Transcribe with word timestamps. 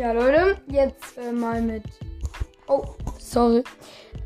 Ja, 0.00 0.12
Leute, 0.12 0.56
jetzt 0.68 1.18
äh, 1.18 1.30
mal 1.30 1.60
mit. 1.60 1.82
Oh, 2.68 2.86
sorry. 3.18 3.62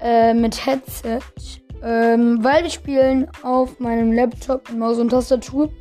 Äh, 0.01 0.33
mit 0.33 0.65
Headset. 0.65 1.19
Ähm, 1.83 2.39
weil 2.45 2.63
wir 2.63 2.71
spielen 2.71 3.29
auf 3.43 3.81
meinem 3.81 4.13
Laptop 4.13 4.69
mit 4.69 4.79
Maus 4.79 4.99
und 4.99 5.09
Tastatur. 5.09 5.73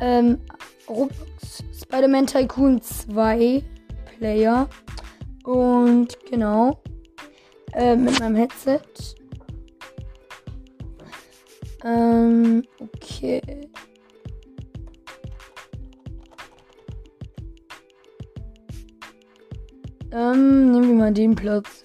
Ähm, 0.00 0.40
Roblox 0.88 1.62
Spider-Man 1.80 2.26
Tycoon 2.26 2.82
2 2.82 3.62
Player. 4.18 4.68
Und 5.44 6.18
genau. 6.28 6.82
Äh, 7.74 7.94
mit 7.94 8.18
meinem 8.18 8.34
Headset. 8.34 8.80
Ähm, 11.84 12.64
okay. 12.80 13.40
Ähm, 20.12 20.72
nehmen 20.72 20.88
wir 20.88 20.94
mal 20.94 21.12
den 21.12 21.34
Platz. 21.34 21.82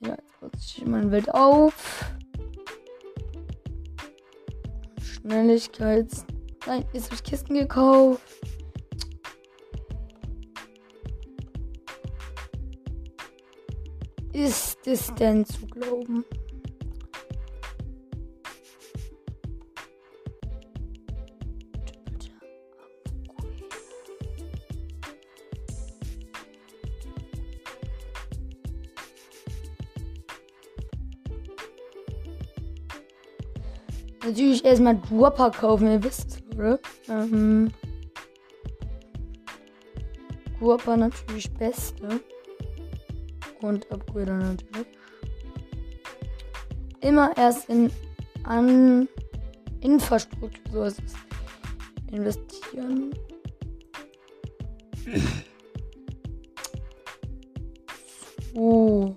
Ja, 0.00 0.10
jetzt 0.10 0.40
baut 0.40 0.56
sich 0.58 0.86
mein 0.86 1.10
Welt 1.10 1.32
auf. 1.32 2.12
Schnelligkeits. 5.02 6.24
Nein, 6.66 6.84
jetzt 6.92 7.06
habe 7.06 7.14
ich 7.16 7.24
Kisten 7.24 7.54
gekauft. 7.54 8.22
Ist 14.32 14.86
es 14.86 15.14
denn 15.14 15.44
zu 15.44 15.66
glauben? 15.66 16.24
Natürlich 34.24 34.64
erstmal 34.64 35.00
Dropper 35.00 35.50
kaufen, 35.50 35.90
ihr 35.90 36.02
wisst 36.04 36.28
es, 36.30 36.56
oder? 36.56 36.78
Ähm, 37.08 37.72
Dropper 40.60 40.96
natürlich 40.96 41.52
beste. 41.54 42.20
Und 43.60 43.90
Upgrader 43.90 44.36
natürlich. 44.36 44.86
Immer 47.00 47.36
erst 47.36 47.68
in 47.68 47.90
an 48.44 49.08
Infrastruktur, 49.80 50.72
so 50.72 50.84
ist 50.84 51.02
es. 51.04 51.14
Investieren. 52.12 53.14
So. 58.54 59.16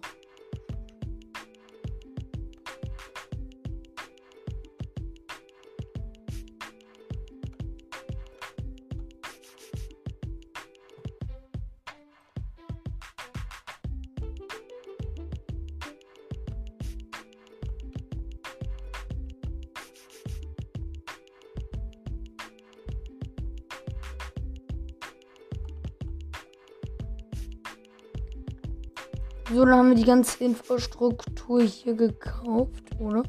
So, 29.55 29.63
dann 29.63 29.75
haben 29.75 29.89
wir 29.91 29.95
die 29.95 30.03
ganze 30.03 30.43
Infrastruktur 30.43 31.61
hier 31.61 31.93
gekauft, 31.93 32.83
oder? 32.99 33.23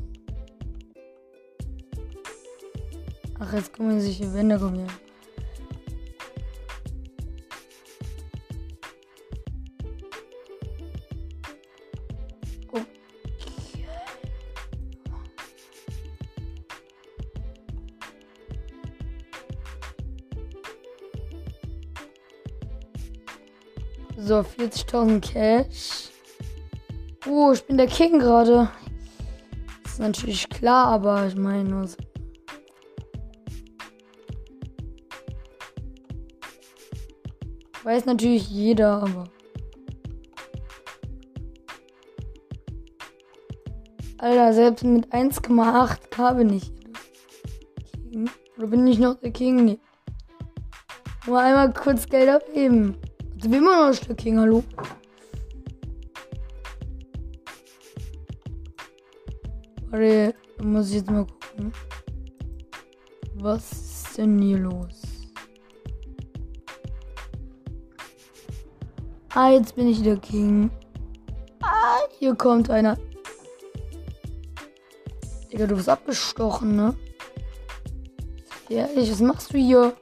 Ach, 3.39 3.53
jetzt 3.53 3.73
kommen 3.73 4.01
sich 4.01 4.19
die 4.19 4.35
Wände 4.35 4.59
kommen. 4.59 4.89
So, 24.19 24.41
40.000 24.41 25.21
Cash. 25.21 26.16
Oh, 27.29 27.51
ich 27.53 27.65
bin 27.67 27.77
der 27.77 27.89
King 27.89 28.21
gerade. 28.21 28.71
Ist 29.85 29.99
natürlich 29.99 30.49
klar, 30.49 30.87
aber 30.87 31.27
ich 31.27 31.35
meine 31.35 31.69
nur 31.69 31.89
so. 31.89 31.97
Weiß 37.83 38.05
natürlich 38.05 38.49
jeder, 38.49 39.03
aber. 39.03 39.25
Alter, 44.19 44.53
selbst 44.53 44.85
mit 44.85 45.13
1,8k 45.13 46.35
bin 46.35 46.51
ich 46.51 46.73
King. 48.11 48.31
Oder 48.57 48.67
bin 48.69 48.87
ich 48.87 48.99
noch 48.99 49.15
der 49.17 49.31
King? 49.31 49.65
Nee. 49.65 49.79
Nur 51.27 51.41
einmal 51.41 51.73
kurz 51.73 52.09
Geld 52.09 52.29
abheben. 52.29 52.97
Sind 53.41 53.51
wir 53.51 53.59
immer 53.59 53.81
noch 53.81 53.87
ein 53.89 53.95
Stück 53.95 54.17
King, 54.17 54.39
hallo? 54.39 54.63
Warte, 59.97 60.35
muss 60.63 60.91
ich 60.91 60.97
jetzt 60.97 61.11
mal 61.11 61.25
gucken. 61.25 61.73
Was 63.37 63.73
ist 63.73 64.19
denn 64.19 64.39
hier 64.43 64.59
los? 64.59 65.01
Ah, 69.31 69.53
jetzt 69.53 69.75
bin 69.75 69.89
ich 69.89 70.03
der 70.03 70.19
King. 70.19 70.71
Ah, 71.63 72.01
hier 72.19 72.35
kommt 72.35 72.69
einer. 72.69 72.99
Digga, 75.51 75.67
du 75.67 75.77
bist 75.77 75.89
abgestochen, 75.89 76.77
ne? 76.77 76.95
Ehrlich, 78.69 79.11
was 79.11 79.21
machst 79.21 79.55
du 79.55 79.57
hier? 79.57 79.97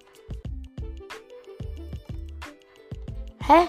Hä? 3.46 3.68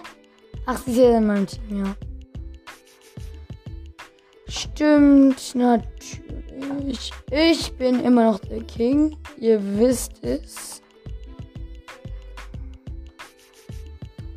Ach, 0.65 0.77
sie 0.79 0.91
ist 0.91 0.97
ja 0.97 1.17
in 1.19 1.27
meinem 1.27 1.45
Team, 1.45 1.85
ja. 1.85 1.95
Stimmt, 4.75 5.55
natürlich. 5.55 7.13
Ich 7.31 7.71
bin 7.77 8.01
immer 8.01 8.31
noch 8.31 8.39
der 8.39 8.61
King. 8.63 9.15
Ihr 9.39 9.61
wisst 9.79 10.21
es. 10.21 10.81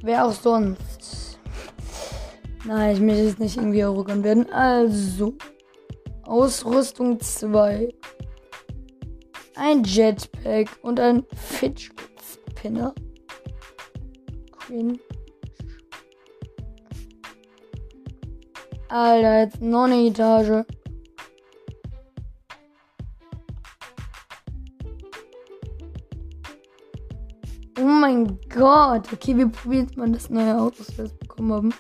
Wer 0.00 0.26
auch 0.26 0.32
sonst. 0.32 1.40
Nein, 2.64 2.94
ich 2.94 3.00
möchte 3.00 3.22
jetzt 3.24 3.40
nicht 3.40 3.56
irgendwie 3.56 3.82
arrogant 3.82 4.22
werden. 4.22 4.48
Also. 4.52 5.34
Ausrüstung 6.22 7.18
2. 7.18 7.92
Ein 9.56 9.82
Jetpack 9.82 10.68
und 10.82 11.00
ein 11.00 11.24
Fidget 11.34 11.90
Spinner. 12.22 12.94
Queen. 14.56 15.00
Alter, 18.88 19.40
jetzt 19.40 19.60
noch 19.60 19.84
eine 19.84 20.06
Etage. 20.06 20.64
Oh 27.78 27.84
mein 27.84 28.38
Gott. 28.48 29.12
Okay, 29.12 29.36
wir 29.36 29.48
probieren 29.48 29.90
mal 29.96 30.10
das 30.10 30.30
neue 30.30 30.58
Auto, 30.58 30.76
das 30.78 30.96
wir 30.96 31.04
jetzt 31.04 31.20
bekommen 31.20 31.52
haben. 31.52 31.74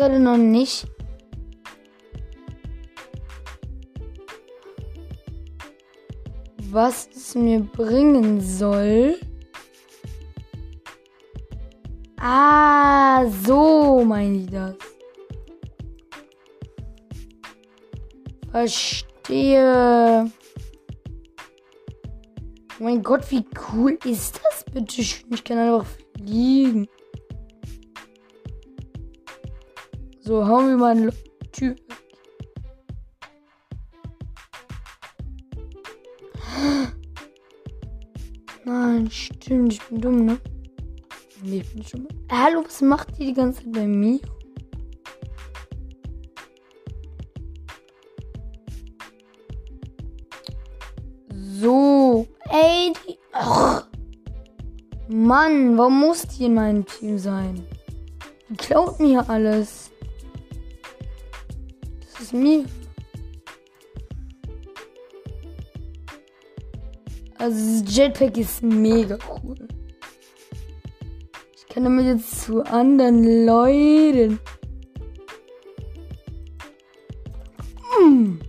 Gerade 0.00 0.18
noch 0.18 0.38
nicht. 0.38 0.86
Was 6.70 7.10
es 7.14 7.34
mir 7.34 7.60
bringen 7.60 8.40
soll. 8.40 9.16
Ah, 12.18 13.26
so 13.44 14.02
meine 14.02 14.38
ich 14.38 14.46
das. 14.46 14.74
Verstehe. 18.50 20.30
Mein 22.78 23.02
Gott, 23.02 23.30
wie 23.30 23.44
cool 23.74 23.98
ist 24.06 24.40
das 24.42 24.64
bitte 24.64 25.02
schön? 25.02 25.30
Ich 25.34 25.44
kann 25.44 25.58
einfach 25.58 25.84
fliegen. 26.16 26.88
So, 30.30 30.46
hauen 30.46 30.68
wir 30.68 30.76
mal 30.76 30.96
eine 30.96 31.10
Tür. 31.50 31.74
Nein, 38.64 39.10
stimmt, 39.10 39.72
ich 39.72 39.82
bin 39.88 40.00
dumm, 40.00 40.24
ne? 40.26 40.38
Nee, 41.42 41.62
ich 41.62 41.74
bin 41.74 41.82
schon. 41.82 42.06
Hallo, 42.30 42.62
was 42.64 42.80
macht 42.80 43.18
ihr 43.18 43.26
die 43.26 43.34
ganze 43.34 43.64
Zeit 43.64 43.72
bei 43.72 43.88
mir? 43.88 44.20
So. 51.34 52.28
Ey, 52.50 52.92
die. 53.04 53.18
Ach. 53.32 53.88
Mann, 55.08 55.76
warum 55.76 55.98
muss 55.98 56.22
die 56.22 56.44
in 56.44 56.54
meinem 56.54 56.86
Team 56.86 57.18
sein? 57.18 57.66
Die 58.48 58.54
klaut 58.54 59.00
mir 59.00 59.28
alles. 59.28 59.89
Ist 62.30 62.34
mir. 62.34 62.64
Also, 67.38 67.82
das 67.84 67.96
Jetpack 67.96 68.36
ist 68.38 68.62
mega 68.62 69.18
cool. 69.42 69.56
Ich 71.56 71.66
kann 71.66 71.82
damit 71.82 72.06
jetzt 72.06 72.42
zu 72.42 72.62
anderen 72.62 73.46
Leuten. 73.46 74.38
Hm. 77.98 78.40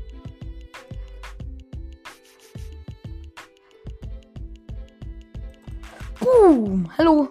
Boom. 6.20 6.92
Hallo. 7.00 7.28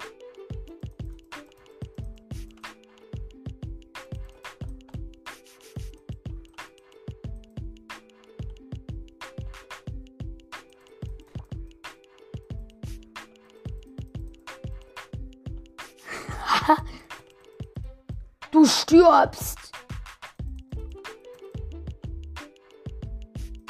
Stirbst. 18.91 19.59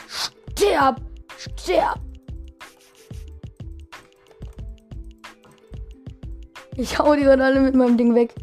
Stirb. 0.09 1.01
Stirb. 1.37 2.01
Ich 6.77 6.99
hau 6.99 7.15
die 7.15 7.23
gerade 7.23 7.45
alle 7.45 7.61
mit 7.61 7.75
meinem 7.75 7.99
Ding 7.99 8.15
weg. 8.15 8.35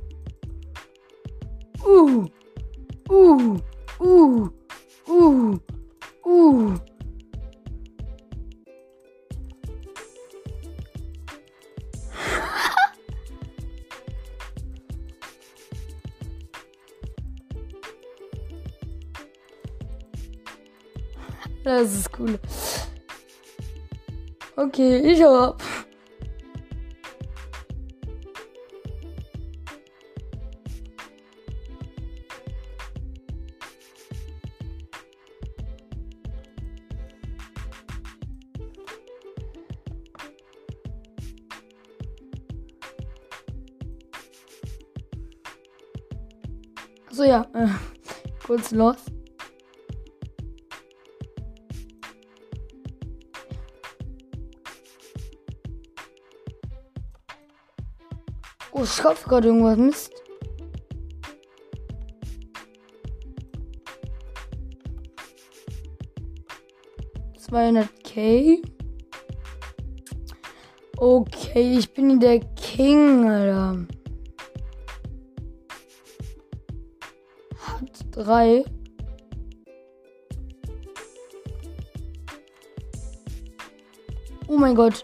Das 21.78 21.94
cool. 22.18 22.40
Okay. 24.56 25.16
So 47.12 47.24
ja, 47.24 47.46
äh, 47.54 47.68
kurz 48.44 48.72
los. 48.72 48.98
Oh, 58.78 58.84
ich 58.84 58.98
kaufe 58.98 59.28
gerade 59.28 59.48
irgendwas. 59.48 59.78
Mist. 59.78 60.14
K. 68.04 68.62
Okay, 70.98 71.78
ich 71.80 71.92
bin 71.92 72.20
der 72.20 72.40
King, 72.40 73.28
Alter. 73.28 73.88
Hat 77.58 78.06
drei. 78.12 78.64
Oh 84.48 84.58
mein 84.58 84.76
Gott. 84.76 85.04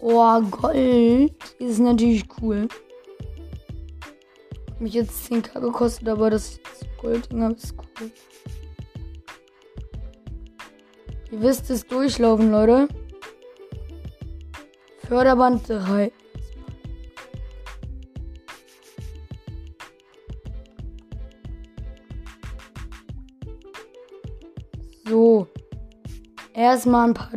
Oh, 0.00 0.40
Gold 0.40 1.43
ist 1.58 1.78
natürlich 1.78 2.24
cool. 2.40 2.68
Mich 4.78 4.94
jetzt 4.94 5.30
10k 5.30 5.60
gekostet, 5.60 6.08
aber 6.08 6.30
das 6.30 6.60
Goldding 7.00 7.50
ist 7.52 7.74
cool. 7.78 8.10
Ihr 11.30 11.42
wisst 11.42 11.70
es 11.70 11.86
durchlaufen, 11.86 12.50
Leute. 12.50 12.88
Förderband 15.08 15.68
3. 15.68 16.12
So. 25.06 25.46
Erstmal 26.54 27.08
ein 27.08 27.14
paar 27.14 27.30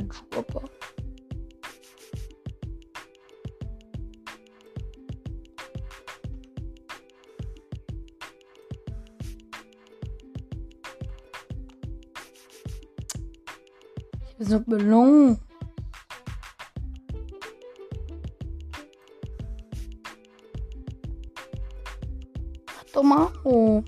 so 22.97 23.03
mal. 23.03 23.31
Oh. 23.43 23.83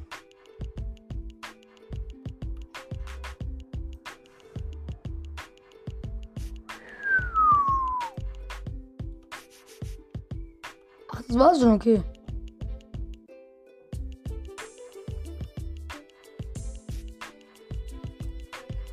Ach, 11.12 11.22
das 11.28 11.40
war's 11.40 11.60
schon, 11.60 11.74
okay. 11.74 12.04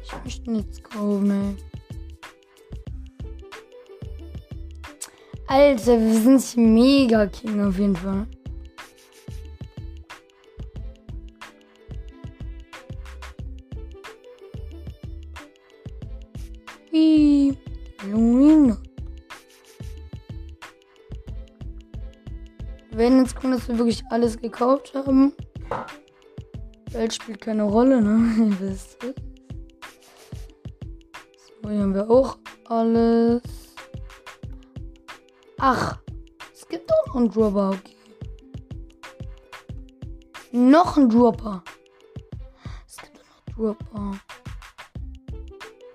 Ich 0.03 0.25
möchte 0.25 0.51
nichts 0.51 0.86
Alter, 5.59 5.99
wir 5.99 6.21
sind 6.21 6.75
mega 6.75 7.25
King 7.29 7.65
auf 7.67 7.79
jeden 7.79 7.97
Fall. 7.97 8.27
Wie 16.91 17.57
Lumina. 18.11 18.77
Wir 22.91 22.99
werden 22.99 23.21
jetzt 23.21 23.35
gucken, 23.35 23.53
dass 23.53 23.67
wir 23.67 23.79
wirklich 23.79 24.03
alles 24.11 24.39
gekauft 24.39 24.93
haben. 24.95 25.33
Geld 26.93 27.15
spielt 27.15 27.41
keine 27.41 27.63
Rolle, 27.63 28.03
ne? 28.03 28.35
Ihr 28.51 28.61
wisst 28.61 29.03
es. 29.03 29.15
So, 31.63 31.71
hier 31.71 31.81
haben 31.81 31.95
wir 31.95 32.11
auch 32.11 32.37
alles. 32.67 33.66
Ach, 35.59 35.99
Es 36.53 36.69
gibt 36.69 36.91
auch 36.93 37.07
noch 37.07 37.17
einen 37.17 37.31
Dropper, 37.31 37.71
okay. 37.71 37.97
Noch 40.53 40.97
ein 40.97 41.09
Dropper. 41.09 41.63
Es 42.87 42.97
gibt 42.97 43.17
noch 43.17 43.55
Dropper. 43.55 44.21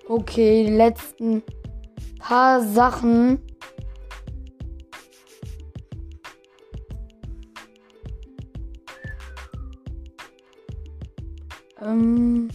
Okay, 0.08 0.66
die 0.66 0.72
letzten 0.72 1.42
paar 2.18 2.60
Sachen. 2.60 3.40
Ähm. 11.80 12.48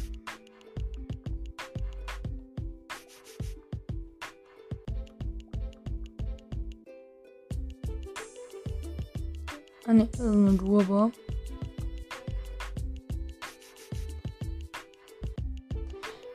Ne, 9.98 10.10
eine 10.20 10.54
Durbar. 10.54 11.12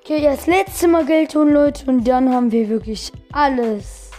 Okay, 0.00 0.22
das 0.22 0.46
letzte 0.46 0.88
Mal 0.88 1.06
Geld 1.06 1.32
tun, 1.32 1.52
Leute. 1.52 1.88
Und 1.90 2.04
dann 2.04 2.32
haben 2.32 2.50
wir 2.50 2.68
wirklich 2.68 3.12
alles. 3.32 4.10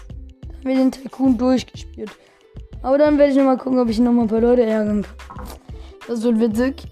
Dann 0.48 0.58
haben 0.58 0.68
wir 0.68 0.76
den 0.76 0.92
Tycoon 0.92 1.38
durchgespielt. 1.38 2.12
Aber 2.82 2.98
dann 2.98 3.18
werde 3.18 3.32
ich 3.32 3.38
nochmal 3.38 3.58
gucken, 3.58 3.80
ob 3.80 3.90
ich 3.90 4.00
nochmal 4.00 4.26
ein 4.26 4.30
paar 4.30 4.42
Leute 4.42 4.64
ärgern 4.64 5.04
kann. 5.04 5.48
Das 6.08 6.24
wird 6.24 6.40
witzig. 6.40 6.84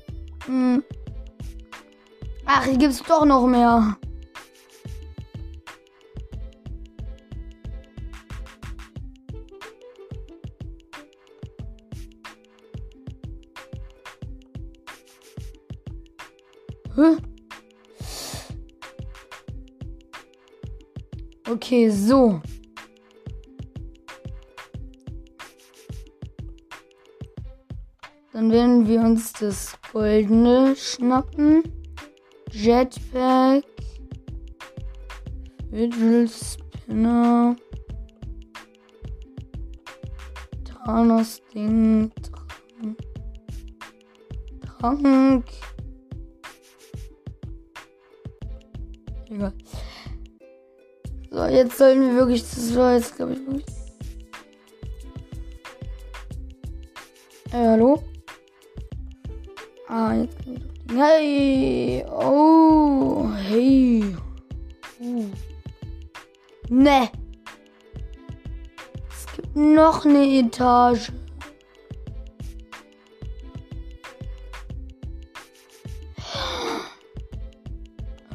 Hm. 0.46 0.84
Ach, 2.46 2.65
hier 2.65 2.77
gibt 2.77 2.93
es 2.93 3.03
doch 3.03 3.25
noch 3.25 3.48
mehr. 3.48 3.98
Okay, 21.71 21.89
so. 21.89 22.41
Dann 28.33 28.51
werden 28.51 28.85
wir 28.89 28.99
uns 28.99 29.31
das 29.31 29.77
Goldene 29.93 30.75
schnappen. 30.75 31.63
Jetpack. 32.51 33.63
Fidget 35.69 36.29
Spinner. 36.29 37.55
Thanos 40.65 41.41
Ding. 41.53 42.11
Trank. 44.77 45.45
Egal. 49.29 49.53
So, 51.33 51.45
jetzt 51.45 51.77
sollten 51.77 52.01
wir 52.01 52.15
wirklich. 52.15 52.41
Das 52.41 52.75
war 52.75 52.95
jetzt, 52.95 53.15
glaube 53.15 53.33
ich, 53.33 53.39
wirklich. 53.39 53.65
Äh, 57.53 57.67
hallo? 57.67 58.03
Ah, 59.88 60.13
jetzt 60.13 60.38
kann 60.43 60.55
ich 60.55 60.63
die. 60.88 60.97
Hey! 60.97 62.05
Oh! 62.11 63.29
Hey! 63.33 64.13
Uh. 65.00 65.25
Ne! 66.67 67.09
Es 69.09 69.25
gibt 69.33 69.55
noch 69.55 70.05
eine 70.05 70.25
Etage. 70.25 71.13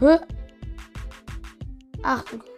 Hä? 0.00 0.18
Ach 2.02 2.24
du 2.24 2.55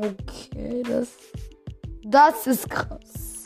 Okay, 0.00 0.82
das. 0.84 1.08
Das 2.04 2.46
ist 2.46 2.70
krass. 2.70 3.44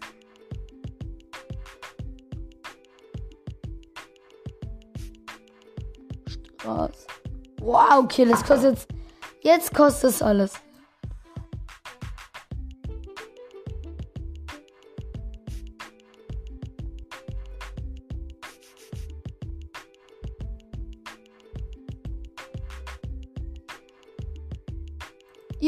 Straße. 6.26 7.06
Wow, 7.61 8.04
okay, 8.04 8.26
das 8.26 8.44
kostet 8.44 8.75
jetzt. 8.75 8.88
Jetzt 9.40 9.75
kostet 9.75 10.11
es 10.11 10.23
alles. 10.23 10.52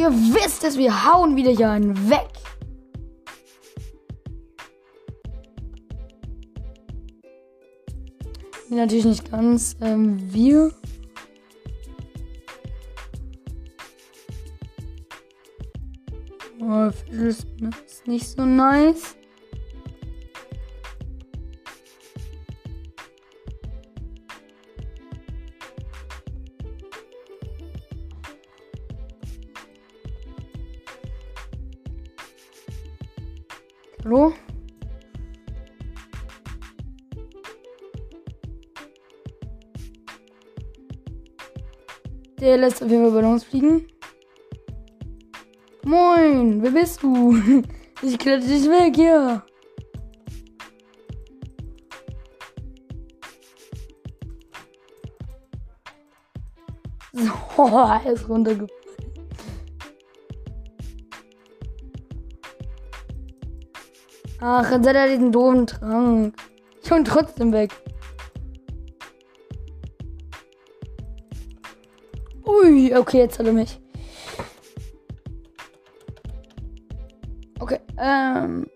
Ihr 0.05 0.11
wisst 0.11 0.63
es, 0.65 0.77
wir 0.77 1.07
hauen 1.07 1.35
wieder 1.35 1.53
hier 1.53 1.71
einen 1.71 2.11
weg. 2.11 2.29
Nee, 8.69 8.77
natürlich 8.77 9.07
nicht 9.07 9.31
ganz. 9.31 9.75
Ähm, 9.81 10.19
wir. 10.31 10.75
Oh, 16.61 16.91
ist 17.11 17.47
nicht 18.07 18.29
so 18.29 18.45
nice. 18.45 19.17
Der 42.45 42.59
lässt 42.59 42.83
auf 42.83 42.91
jeden 42.91 43.05
Fall 43.05 43.23
Ballons 43.23 43.43
fliegen. 43.43 43.89
Moin, 45.83 46.63
wer 46.63 46.71
bist 46.73 47.03
du? 47.03 47.35
Ich 48.03 48.19
kletter 48.19 48.47
dich 48.47 48.69
weg, 48.69 48.99
ja. 48.99 49.43
So, 57.13 57.33
er 57.67 58.13
ist 58.13 58.29
runtergefallen. 58.29 58.69
Ach, 64.41 64.71
jetzt 64.71 64.87
hat 64.87 64.97
er 64.97 65.09
diesen 65.09 65.33
doofen 65.33 65.67
Trank. 65.67 66.35
Ich 66.83 66.91
bin 66.91 67.05
trotzdem 67.07 67.53
weg. 67.53 67.71
Ui, 72.75 72.93
okay, 72.93 73.19
jetzt 73.19 73.39
hat 73.39 73.47
er 73.47 73.53
mich. 73.53 73.79
Okay, 77.61 77.79
ähm. 77.99 78.67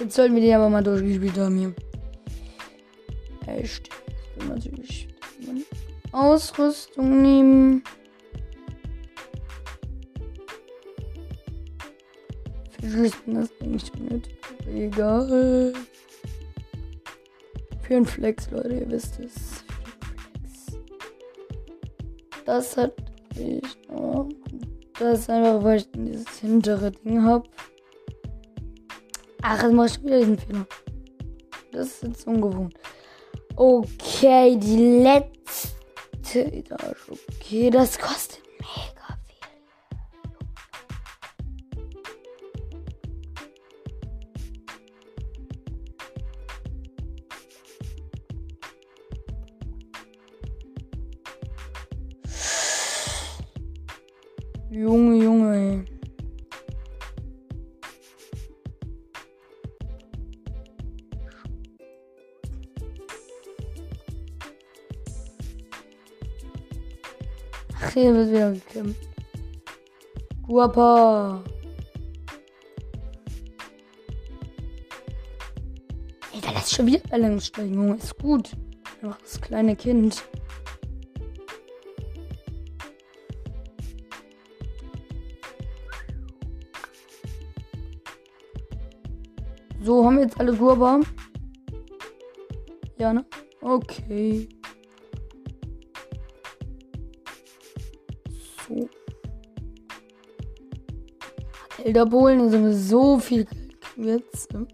Jetzt 0.00 0.16
sollten 0.16 0.34
wir 0.34 0.42
die 0.42 0.52
aber 0.52 0.68
mal 0.68 0.82
durchgespielt 0.82 1.38
haben 1.38 1.58
hier. 1.58 1.74
Echt. 3.46 3.88
Natürlich. 4.48 5.06
Ausrüstung 6.10 7.22
nehmen. 7.22 7.84
Verschlüsseln 12.80 13.34
das 13.36 13.50
eigentlich 13.60 13.92
unnötig. 13.94 14.39
Egal. 14.74 15.72
Für 17.82 17.96
einen 17.96 18.06
Flex, 18.06 18.50
Leute, 18.50 18.74
ihr 18.74 18.90
wisst 18.90 19.18
es. 19.18 19.64
Das 22.44 22.76
hat 22.76 22.94
ich 23.36 23.62
noch. 23.88 24.28
Das 24.98 25.20
ist 25.20 25.30
einfach, 25.30 25.64
weil 25.64 25.78
ich 25.78 25.90
dieses 25.92 26.38
hintere 26.38 26.92
Ding 26.92 27.22
habe. 27.24 27.48
Ach, 29.42 29.62
jetzt 29.62 29.72
mache 29.72 29.86
ich 29.86 30.04
wieder 30.04 30.18
diesen 30.18 30.38
Fehler. 30.38 30.66
Das 31.72 31.86
ist 31.86 32.02
jetzt 32.02 32.26
ungewohnt. 32.26 32.74
Okay, 33.56 34.56
die 34.56 35.02
letzte 35.02 36.44
Etage. 36.52 37.10
Okay, 37.10 37.70
das 37.70 37.98
kostet 37.98 38.49
Junge, 54.70 55.16
Junge. 55.24 55.84
Ach, 67.74 67.92
hier 67.92 68.14
wird 68.14 68.30
wieder 68.30 68.52
gekämpft. 68.52 69.08
Guapa. 70.46 71.42
Ey, 76.32 76.40
da 76.40 76.52
lässt 76.52 76.76
schon 76.76 76.86
wieder 76.86 77.00
Balance 77.08 77.46
steigen, 77.46 77.74
Junge. 77.74 77.96
Ist 77.96 78.16
gut. 78.18 78.56
Das 79.02 79.40
kleine 79.40 79.74
Kind. 79.74 80.22
Haben 90.20 90.28
jetzt 90.28 90.40
alle 90.40 90.54
Gurba? 90.54 91.00
Ja, 92.98 93.12
ne? 93.12 93.24
Okay. 93.62 94.48
So. 98.68 98.88
Elderbohlen 101.82 102.50
sind 102.50 102.64
wir 102.64 102.74
so 102.74 103.18
viel 103.18 103.46
jetzt. 103.96 104.52
Ne? 104.52 104.66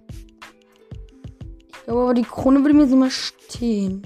Ich 1.68 1.84
glaube 1.84 2.02
aber, 2.02 2.14
die 2.14 2.22
Krone 2.22 2.60
würde 2.62 2.74
mir 2.74 2.88
so 2.88 2.96
mal 2.96 3.10
stehen. 3.10 4.02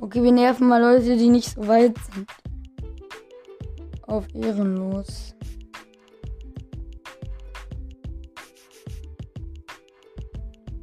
Okay, 0.00 0.22
wir 0.22 0.32
nerven 0.32 0.66
mal 0.66 0.80
Leute, 0.80 1.16
die 1.16 1.28
nicht 1.28 1.50
so 1.50 1.68
weit 1.68 1.96
sind. 2.12 2.28
Auf 4.02 4.26
ehrenlos. 4.34 5.35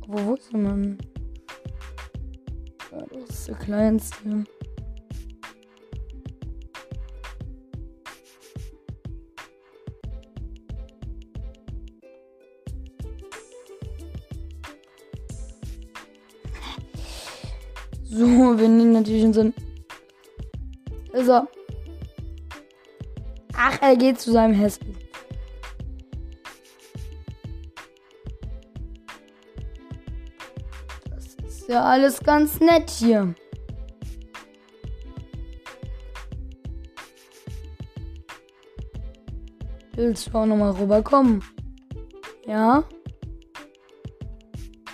Wo, 0.08 0.26
wo 0.26 0.34
ist 0.34 0.52
man? 0.54 0.98
Ja, 2.92 3.06
das 3.12 3.30
ist 3.30 3.48
der 3.48 3.56
kleinste. 3.56 4.44
So, 18.04 18.28
wir 18.28 18.70
nehmen 18.70 18.92
natürlich 18.92 19.24
unseren. 19.24 19.54
Ist 21.14 21.30
er. 21.30 21.48
Ach, 23.56 23.82
er 23.82 23.96
geht 23.96 24.20
zu 24.20 24.32
seinem 24.32 24.54
Häschen. 24.54 25.03
Ja 31.74 31.84
alles 31.84 32.20
ganz 32.20 32.60
nett 32.60 32.90
hier. 32.90 33.34
Willst 39.96 40.28
du 40.28 40.38
auch 40.38 40.46
nochmal 40.46 40.72
rüberkommen? 40.72 41.44
Ja? 42.46 42.84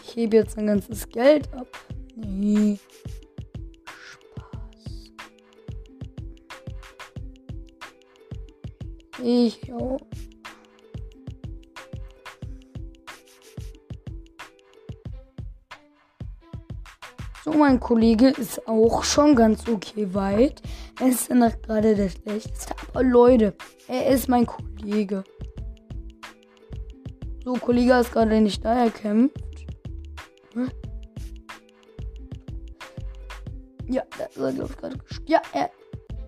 Ich 0.04 0.16
hebe 0.16 0.38
jetzt 0.38 0.58
ein 0.58 0.68
ganzes 0.68 1.08
Geld 1.10 1.54
ab. 1.54 1.68
Nee. 2.16 2.80
Spaß. 3.96 5.12
Ich 9.22 9.74
auch. 9.74 10.00
Mein 17.60 17.80
Kollege 17.80 18.30
ist 18.30 18.68
auch 18.68 19.04
schon 19.04 19.36
ganz 19.36 19.68
okay 19.68 20.14
weit. 20.14 20.62
Er 21.00 21.08
ist 21.08 21.30
dann 21.30 21.54
gerade 21.62 21.96
der 21.96 22.10
schlechteste. 22.10 22.74
Aber 22.90 23.04
Leute, 23.04 23.54
er 23.88 24.08
ist 24.08 24.28
mein 24.28 24.46
Kollege. 24.46 25.24
So, 27.44 27.54
Kollege 27.54 27.94
ist 28.00 28.12
gerade 28.12 28.42
nicht 28.42 28.64
da, 28.64 28.86
er 28.86 28.90
kämpft. 28.90 29.38
Hm? 30.54 30.72
Ja, 33.88 34.04
da 34.18 34.46
er, 34.46 34.54
glaube 34.54 34.70
ich, 34.72 34.78
gerade. 34.78 34.98
Ja, 35.26 35.42
er, 35.54 35.70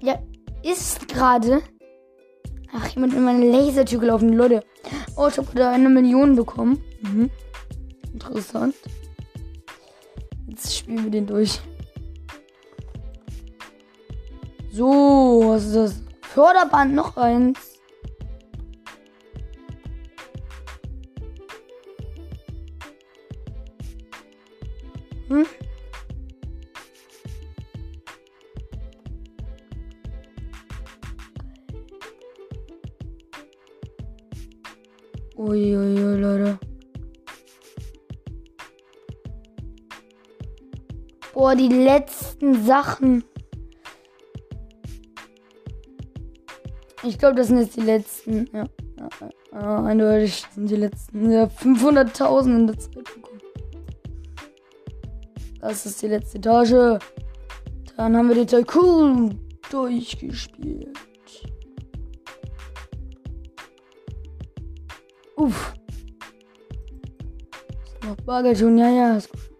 ja, 0.01 0.19
ist 0.63 1.07
gerade. 1.07 1.61
Ach, 2.73 2.87
jemand 2.89 3.13
in 3.13 3.23
meine 3.23 3.45
Lasertür 3.45 3.99
gelaufen, 3.99 4.33
Leute. 4.33 4.63
Oh, 5.15 5.27
ich 5.27 5.37
habe 5.37 5.47
da 5.53 5.71
eine 5.71 5.89
Million 5.89 6.35
bekommen. 6.35 6.81
Mhm. 7.01 7.29
Interessant. 8.13 8.75
Jetzt 10.51 10.79
spielen 10.79 11.05
wir 11.05 11.11
den 11.11 11.25
durch. 11.25 11.61
So, 14.69 15.43
was 15.45 15.63
ist 15.63 15.75
das? 15.75 16.03
Förderband 16.23 16.93
noch 16.93 17.15
eins. 17.15 17.79
Hm? 25.29 25.45
Uiuiui, 35.37 36.19
Leute. 36.19 36.70
Boah, 41.41 41.55
die 41.55 41.69
letzten 41.69 42.67
Sachen. 42.67 43.23
Ich 47.01 47.17
glaube, 47.17 47.33
das 47.33 47.47
sind 47.47 47.57
jetzt 47.57 47.75
die 47.75 47.81
letzten. 47.81 48.47
Ja, 48.53 48.67
ja, 49.51 49.83
eindeutig 49.83 50.45
sind 50.53 50.69
die 50.69 50.75
letzten. 50.75 51.31
Ja, 51.31 51.45
500.000 51.45 52.45
in 52.45 52.67
der 52.67 52.77
Zeit 52.77 52.93
bekommen. 52.93 53.41
Das 55.59 55.87
ist 55.87 55.99
die 56.03 56.09
letzte 56.09 56.37
Etage. 56.37 56.99
Dann 57.97 58.15
haben 58.15 58.27
wir 58.27 58.35
die 58.35 58.45
Tycoon 58.45 59.39
durchgespielt. 59.71 60.95
Uff. 65.37 65.73
Ist 67.83 68.03
noch 68.03 68.15
Bargeld 68.27 68.59
schon? 68.59 68.77
Ja, 68.77 68.89
ja, 68.89 69.17
ist 69.17 69.31
gut. 69.31 69.50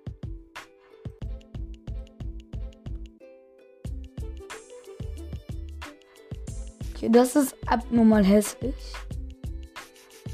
Das 7.12 7.36
ist 7.36 7.56
abnormal 7.66 8.24
hässlich. 8.24 8.76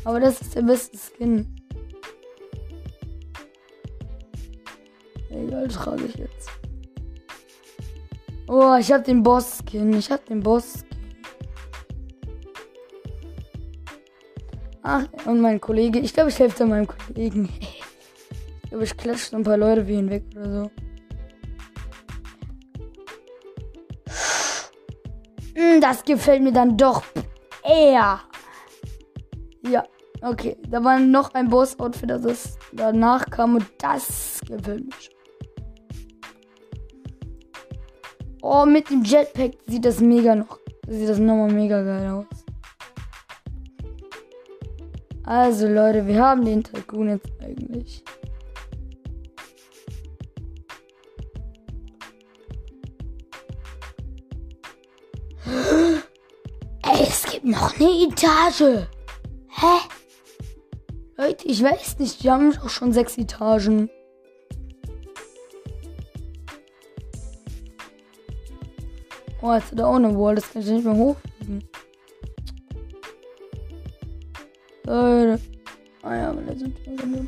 Aber 0.04 0.20
das 0.20 0.42
ist 0.42 0.56
der 0.56 0.62
beste 0.62 0.98
Skin. 0.98 1.48
Egal, 5.30 5.68
trage 5.68 6.06
ich 6.06 6.16
jetzt. 6.16 6.50
Oh, 8.48 8.76
ich 8.80 8.92
hab 8.92 9.04
den 9.04 9.24
Boss-Skin. 9.24 9.94
Ich 9.94 10.10
hab 10.10 10.26
den 10.26 10.42
Boss-Skin. 10.42 10.88
Ach, 14.84 15.06
und 15.26 15.42
mein 15.42 15.60
Kollege. 15.60 16.00
Ich 16.00 16.13
glaube, 16.13 16.30
ich 16.30 16.40
helfe 16.40 16.66
meinem 16.66 16.88
Kollegen. 16.88 17.50
ich 17.60 18.70
glaube, 18.70 18.86
ich 18.86 18.96
klatsche 18.96 19.36
ein 19.36 19.44
paar 19.44 19.58
Leute 19.58 19.86
wie 19.86 19.96
ihn 19.96 20.10
weg 20.10 20.24
oder 20.34 20.63
so. 20.63 20.72
Das 25.80 26.04
gefällt 26.04 26.42
mir 26.44 26.52
dann 26.52 26.78
doch 26.78 27.04
eher. 27.63 28.20
Ja, 29.62 29.84
okay. 30.22 30.58
Da 30.68 30.84
war 30.84 31.00
noch 31.00 31.34
ein 31.34 31.50
Boss-Outfit, 31.50 32.10
das 32.10 32.58
danach 32.74 33.30
kam 33.30 33.56
und 33.56 33.66
das 33.80 34.40
gefällt 34.48 34.86
mir 34.86 34.92
schon. 35.00 35.13
Oh, 38.42 38.66
mit 38.66 38.90
dem 38.90 39.04
Jetpack 39.04 39.54
sieht 39.68 39.86
das 39.86 40.00
mega 40.00 40.36
noch. 40.36 40.60
Sieht 40.88 41.10
das 41.10 41.20
nochmal 41.20 41.52
mega 41.52 41.84
geil 41.84 42.10
aus. 42.10 42.26
Also 45.26 45.68
Leute, 45.68 46.08
wir 46.08 46.24
haben 46.24 46.46
den 46.46 46.63
Tycoon 46.63 47.10
jetzt 47.10 47.30
eigentlich. 47.42 48.04
Noch 57.47 57.79
eine 57.79 57.89
Etage. 58.10 58.89
Hä? 59.47 59.77
Leute, 61.15 61.47
ich 61.47 61.63
weiß 61.63 61.97
nicht, 61.99 62.21
Wir 62.21 62.33
haben 62.33 62.51
doch 62.51 62.67
schon 62.67 62.91
sechs 62.91 63.17
Etagen. 63.17 63.89
Oh, 69.41 69.53
jetzt 69.53 69.71
hat 69.71 69.79
er 69.79 69.88
auch 69.88 69.95
eine 69.95 70.13
Wall, 70.19 70.36
das 70.36 70.51
kann 70.51 70.62
ich 70.62 70.67
nicht 70.67 70.83
mehr 70.83 70.95
hochfliegen. 70.95 71.63
Leute. 74.83 75.39
Ah 76.01 76.15
ja, 76.15 76.29
aber 76.31 76.41
da 76.41 76.53
sind 76.53 76.86
wir 76.86 76.97
genug. 76.97 77.27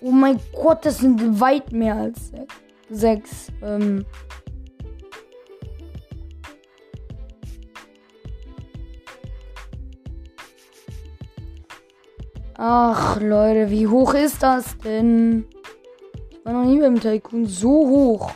Oh 0.00 0.12
mein 0.12 0.40
Gott, 0.54 0.86
das 0.86 0.96
sind 0.98 1.40
weit 1.40 1.72
mehr 1.72 1.96
als 1.96 2.30
sechs. 2.30 2.54
sechs 2.88 3.52
ähm, 3.60 4.06
Ach, 12.56 13.20
Leute, 13.20 13.70
wie 13.70 13.88
hoch 13.88 14.14
ist 14.14 14.42
das 14.42 14.78
denn? 14.78 15.44
Ich 16.30 16.44
war 16.44 16.52
noch 16.52 16.64
nie 16.64 16.78
beim 16.78 17.00
Tycoon 17.00 17.46
so 17.46 17.70
hoch. 17.70 18.30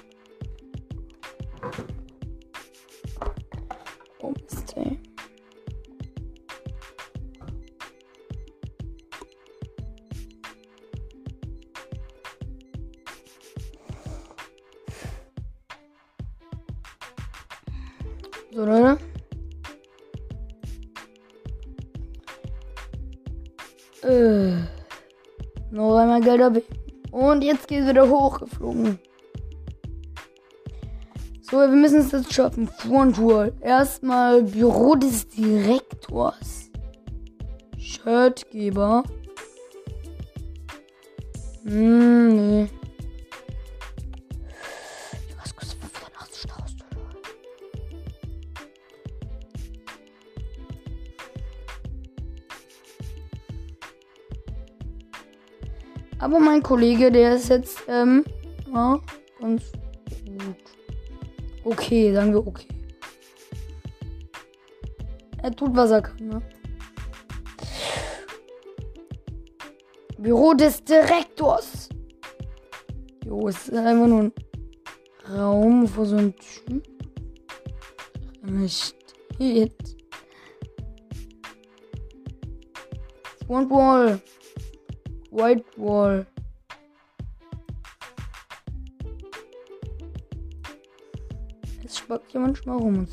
Ab. 26.43 26.57
Und 27.11 27.43
jetzt 27.43 27.69
geht 27.69 27.87
wieder 27.87 28.09
hochgeflogen. 28.09 28.99
So, 31.51 31.57
wir 31.59 31.69
müssen 31.69 32.01
es 32.01 32.13
jetzt 32.13 32.35
schaffen. 32.35 32.69
Frontwall. 32.69 33.55
Erstmal 33.63 34.43
Büro 34.43 34.95
des 34.95 35.29
Direktors. 35.29 36.71
Shirtgeber. 37.79 39.05
Hm, 41.65 42.18
Aber 56.19 56.41
mein 56.41 56.63
Kollege, 56.63 57.11
der 57.13 57.37
ist 57.37 57.49
jetzt, 57.49 57.79
ähm, 57.89 58.25
ja, 58.73 59.01
ganz 59.41 59.63
gut. 60.27 60.57
Okay, 61.65 62.13
sagen 62.13 62.33
wir 62.33 62.47
okay. 62.47 62.67
Er 65.43 65.53
tut, 65.55 65.75
was 65.77 65.91
er 65.91 66.03
kann, 66.03 66.29
ne? 66.29 66.43
Büro 70.19 70.53
des 70.53 70.83
Direktors. 70.83 71.89
Jo, 73.25 73.49
es 73.49 73.69
ist 73.69 73.75
einfach 73.75 74.07
nur 74.09 74.23
ein 74.23 74.33
Raum, 75.31 75.89
wo 75.95 76.05
so 76.05 76.17
ein 76.17 76.35
Typ 76.35 76.83
steht. 78.67 79.97
One 83.47 83.71
Wall. 83.71 84.21
White 85.31 85.65
Wall. 85.77 86.27
Es 91.85 91.99
spackt 91.99 92.33
ja 92.33 92.41
manchmal 92.41 92.79
rum. 92.79 93.07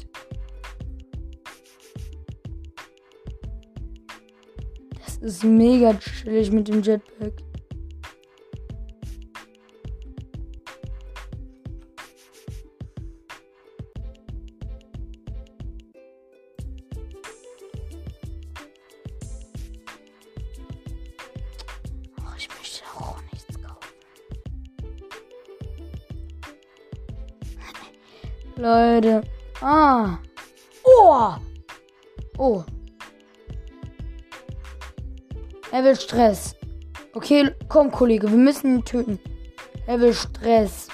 Das 5.06 5.18
ist 5.18 5.44
mega 5.44 5.94
chillig 5.94 6.52
mit 6.52 6.68
dem 6.68 6.82
Jetpack. 6.82 7.34
Leute. 28.58 29.22
Ah. 29.62 30.20
Oh. 30.84 31.36
Oh. 32.38 32.64
Er 35.72 35.84
will 35.84 35.96
Stress. 35.96 36.56
Okay, 37.14 37.50
komm, 37.68 37.92
Kollege, 37.92 38.30
wir 38.30 38.38
müssen 38.38 38.78
ihn 38.78 38.86
töten. 38.86 39.20
Er 39.88 40.00
will 40.00 40.14
Stress. 40.14 40.85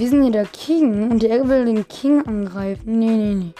Wir 0.00 0.08
sind 0.08 0.22
hier 0.22 0.32
der 0.32 0.46
King 0.46 1.10
und 1.10 1.22
der 1.22 1.46
will 1.46 1.66
den 1.66 1.86
King 1.86 2.26
angreifen. 2.26 2.98
Nee, 2.98 3.16
nee, 3.16 3.34
nee. 3.34 3.54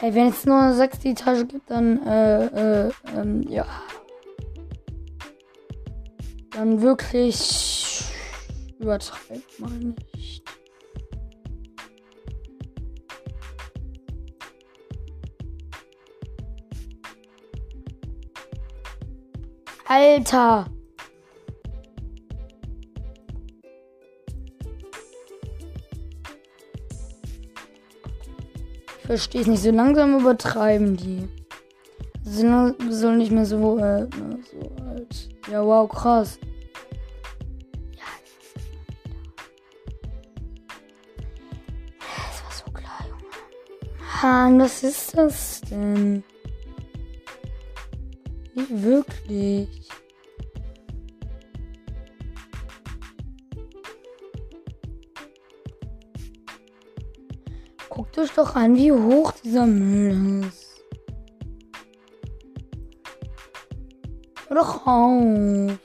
Ey, 0.00 0.14
wenn 0.14 0.28
es 0.28 0.46
nur 0.46 0.56
eine 0.56 0.74
sechste 0.74 1.10
Etage 1.10 1.46
gibt, 1.46 1.70
dann, 1.70 2.02
äh, 2.06 2.86
äh, 2.86 2.92
ähm, 3.14 3.42
ja. 3.42 3.66
Dann 6.52 6.80
wirklich 6.80 8.06
übertreibt 8.78 9.60
mal 9.60 9.70
nicht. 10.14 10.42
Alter! 19.86 20.73
Verstehe 29.18 29.42
es 29.42 29.46
nicht. 29.46 29.62
So 29.62 29.70
langsam 29.70 30.18
übertreiben 30.18 30.96
die. 30.96 31.28
Sie 32.24 32.42
sollen 32.90 33.18
nicht 33.18 33.32
mehr 33.32 33.46
so, 33.46 33.78
äh, 33.78 34.06
so 34.10 34.84
alt. 34.86 35.28
Ja, 35.50 35.64
wow, 35.64 35.88
krass. 35.88 36.38
Mann, 44.44 44.60
was 44.60 44.82
ist 44.82 45.16
das 45.16 45.62
denn? 45.70 46.22
Nicht 48.54 48.82
wirklich. 48.82 49.83
Euch 58.16 58.30
doch 58.30 58.54
an, 58.54 58.76
wie 58.76 58.92
hoch 58.92 59.32
dieser 59.32 59.66
Müll 59.66 60.46
ist. 60.46 60.82
Hör 64.48 64.56
doch 64.56 64.86
auf. 64.86 65.78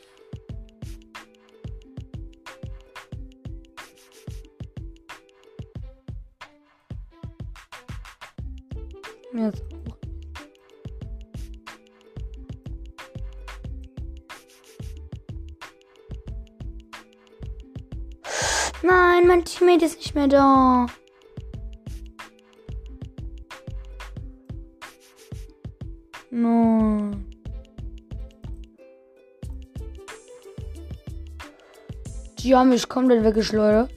Nein, 18.81 19.27
mein 19.27 19.43
Teammate 19.43 19.85
ist 19.85 19.97
nicht 19.97 20.15
mehr 20.15 20.27
da. 20.27 20.85
No. 26.39 27.11
Die 32.39 32.55
haben 32.55 32.69
mich 32.69 32.87
komplett 32.87 33.25
weggeschleudert. 33.25 33.91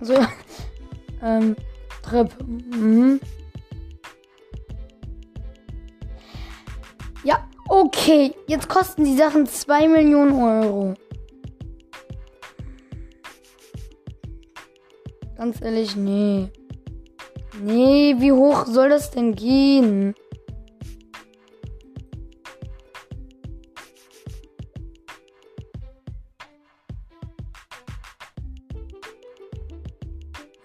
So, 0.00 0.14
ähm, 1.22 1.54
Trip. 2.02 2.34
Mhm. 2.44 3.20
Okay, 8.00 8.32
jetzt 8.46 8.68
kosten 8.68 9.04
die 9.04 9.16
Sachen 9.16 9.44
2 9.44 9.88
Millionen 9.88 10.32
Euro. 10.32 10.94
Ganz 15.36 15.60
ehrlich, 15.60 15.96
nee. 15.96 16.48
Nee, 17.60 18.14
wie 18.18 18.30
hoch 18.30 18.66
soll 18.66 18.90
das 18.90 19.10
denn 19.10 19.34
gehen? 19.34 20.14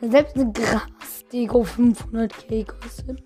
Selbst 0.01 0.35
eine 0.35 0.51
Gras-Deko 0.51 1.63
500k 1.63 2.65
kostet. 2.65 3.23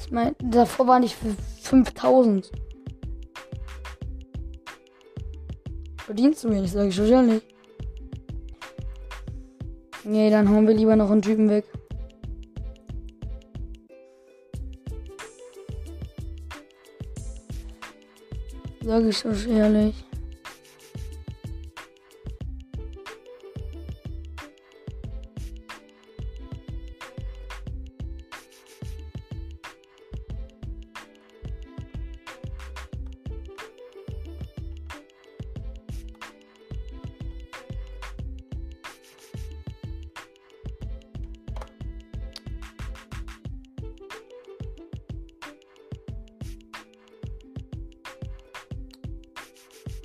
Ich 0.00 0.10
meine, 0.12 0.36
davor 0.38 0.86
war 0.86 1.00
nicht 1.00 1.16
für 1.16 1.34
5000. 1.62 2.50
Verdienst 6.10 6.42
du 6.42 6.50
wenig, 6.50 6.72
sag 6.72 6.88
ich 6.88 6.98
wahrscheinlich. 6.98 7.40
Nee, 10.02 10.28
dann 10.28 10.48
hauen 10.48 10.66
wir 10.66 10.74
lieber 10.74 10.96
noch 10.96 11.08
einen 11.08 11.22
Typen 11.22 11.48
weg. 11.48 11.64
Sag 18.82 19.04
ich 19.04 19.24
euch 19.24 19.46
ehrlich. 19.46 20.04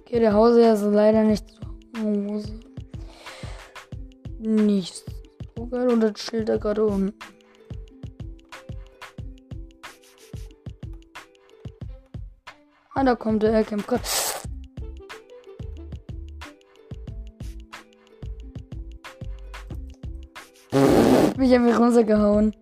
Okay, 0.06 0.20
der 0.20 0.34
Hause 0.34 0.62
ist 0.62 0.84
leider 0.84 1.24
nicht 1.24 1.50
zu 1.50 1.60
Hause. 2.00 2.60
Nicht 4.38 5.04
so 5.58 5.66
geil 5.66 5.90
und 5.90 6.00
das 6.02 6.14
chillt 6.14 6.48
da 6.48 6.58
gerade 6.58 6.86
unten. 6.86 7.18
Ah, 12.94 13.04
da 13.04 13.16
kommt 13.16 13.42
der 13.42 13.52
Aircamp 13.52 13.88
gerade. 13.88 14.04
Mich 21.36 21.60
mich 21.60 21.80
runtergehauen. 21.80 22.56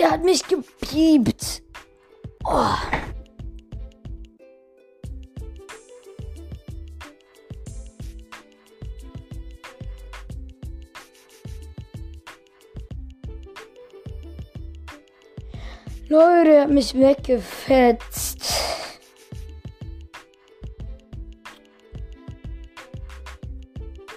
Oh 0.00 0.06
mein 0.06 0.08
Gott, 0.08 0.08
er 0.08 0.10
hat 0.10 0.24
mich 0.24 0.42
gepiept. 0.46 1.62
Oh. 2.44 2.74
Leute, 16.08 16.62
hat 16.62 16.70
mich 16.70 16.94
weggefetzt. 16.94 18.38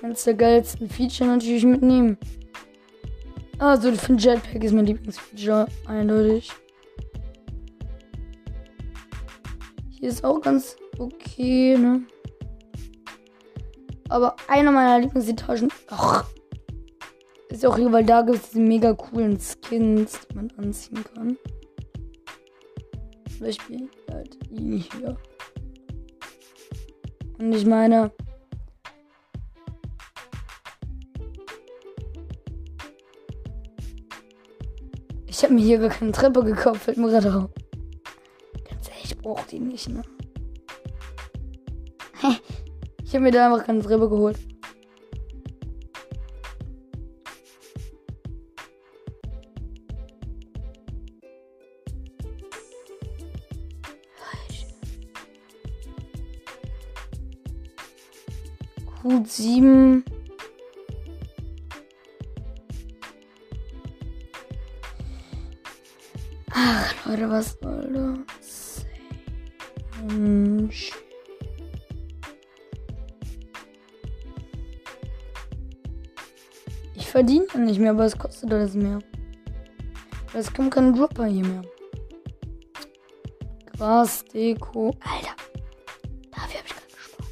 Eines 0.02 0.24
der 0.24 0.34
geilsten 0.34 0.90
Feature 0.90 1.30
natürlich 1.30 1.64
mitnehmen. 1.66 2.18
Also, 3.60 3.90
ich 3.90 4.00
finde 4.00 4.24
Jetpack 4.24 4.64
ist 4.64 4.74
mein 4.74 4.86
Lieblingsfeature, 4.86 5.68
eindeutig. 5.88 6.52
Hier 9.90 10.10
ist 10.10 10.24
auch 10.24 10.42
ganz 10.42 10.76
okay, 10.98 11.78
ne? 11.78 12.04
Aber 14.10 14.36
einer 14.48 14.72
meiner 14.72 15.00
Lieblingsetagen. 15.00 15.72
Ach, 15.88 16.26
ist 17.50 17.66
auch 17.66 17.78
hier, 17.78 17.92
weil 17.92 18.04
da 18.04 18.22
gibt 18.22 18.38
es 18.38 18.50
diese 18.50 18.60
mega 18.60 18.94
coolen 18.94 19.40
Skins, 19.40 20.20
die 20.28 20.36
man 20.36 20.52
anziehen 20.58 21.04
kann. 21.14 21.38
Zum 23.30 23.40
Beispiel 23.40 23.90
halt 24.12 24.38
ihn 24.52 24.84
hier. 24.92 25.18
Und 27.38 27.54
ich 27.54 27.66
meine, 27.66 28.12
Ich 35.44 35.46
habe 35.46 35.56
mir 35.56 35.66
hier 35.66 35.78
gar 35.78 35.90
keine 35.90 36.14
Treppe 36.14 36.42
gekauft, 36.42 36.84
fällt 36.84 36.96
mir 36.96 37.10
gerade 37.10 37.36
auf. 37.36 37.50
Ganz 38.70 38.88
ehrlich, 38.88 39.12
ich 39.12 39.18
brauche 39.18 39.46
die 39.46 39.60
nicht, 39.60 39.90
ne? 39.90 40.02
Ich 43.04 43.14
habe 43.14 43.26
mir 43.26 43.32
da 43.32 43.48
einfach 43.48 43.66
keine 43.66 43.82
Treppe 43.82 44.08
geholt. 44.08 44.40
Gut, 59.02 59.28
sieben. 59.28 59.83
Leute, 67.24 67.32
was 67.32 67.58
soll 67.62 68.26
das? 68.28 68.86
Mensch. 70.10 70.92
Ich 76.96 77.08
verdiene 77.08 77.46
ja 77.54 77.60
nicht 77.60 77.80
mehr, 77.80 77.92
aber 77.92 78.06
es 78.06 78.18
kostet 78.18 78.52
alles 78.52 78.74
mehr. 78.74 79.00
Es 80.34 80.52
kommt 80.54 80.74
kein 80.74 80.94
Dropper 80.94 81.26
hier 81.26 81.46
mehr. 81.46 81.62
Gras, 83.78 84.26
Deko. 84.26 84.88
Alter. 84.88 85.36
Dafür 86.32 86.60
habe 86.60 86.68
ich 86.68 86.76
gerade 86.76 86.88
gespart. 86.92 87.28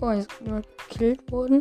Oh, 0.00 0.10
jetzt 0.10 0.46
mal 0.46 0.62
gekillt 0.92 1.30
worden. 1.30 1.60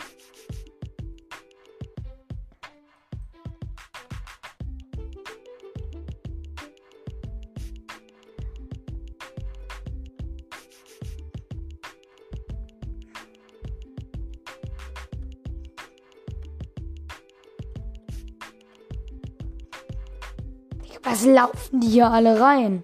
Was 21.04 21.26
laufen 21.26 21.80
die 21.82 21.90
hier 21.90 22.08
alle 22.08 22.40
rein? 22.40 22.84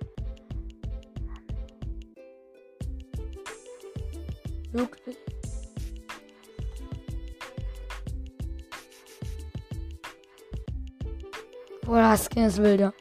Skin 12.37 12.45
ist 12.45 12.61
wilder. 12.61 12.93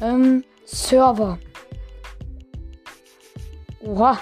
Ähm, 0.00 0.42
Server. 0.64 1.38
Oha. 3.80 4.18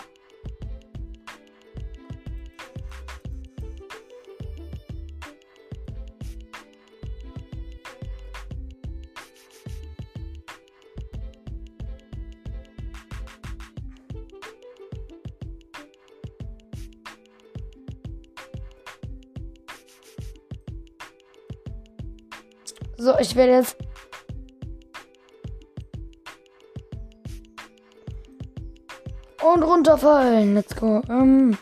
So, 22.96 23.16
ich 23.20 23.36
werde 23.36 23.52
jetzt. 23.52 23.76
Und 29.42 29.62
runterfallen. 29.64 30.54
Let's 30.54 30.76
go. 30.76 31.02
Ähm. 31.08 31.58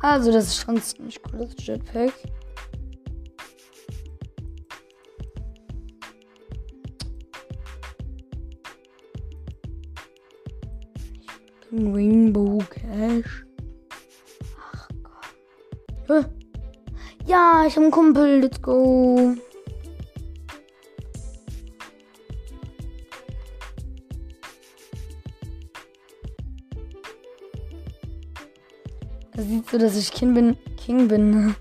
Also, 0.00 0.32
das 0.32 0.46
ist 0.46 0.56
schon 0.58 0.80
ziemlich 0.80 1.20
cool, 1.26 1.46
das 1.46 1.66
Jetpack. 1.66 2.12
Rainbow 11.70 12.58
Cash. 12.70 13.44
Ach 14.72 14.88
Gott. 16.06 16.30
Ja, 17.26 17.64
ich 17.66 17.76
hab 17.76 17.82
einen 17.82 17.90
Kumpel. 17.90 18.40
Let's 18.40 18.62
go. 18.62 19.34
So, 29.70 29.78
dass 29.78 29.96
ich 29.96 30.12
King 30.12 30.34
bin. 30.34 30.56
King 30.76 31.08
bin. 31.08 31.54